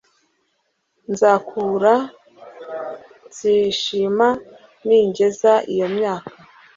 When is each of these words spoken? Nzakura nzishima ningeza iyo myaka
Nzakura 1.11 1.93
nzishima 3.27 4.27
ningeza 4.85 5.53
iyo 5.73 5.87
myaka 5.97 6.33